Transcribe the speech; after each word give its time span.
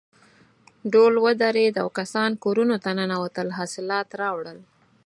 ډول 0.93 1.13
ودرېد 1.25 1.75
او 1.81 1.87
کسان 1.99 2.31
کورونو 2.43 2.75
ته 2.83 2.89
ننوتل 2.99 3.47
حاصلات 3.57 4.07
راوړل. 4.21 4.59